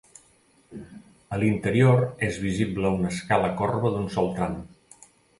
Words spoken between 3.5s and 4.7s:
corba d'un sol tram.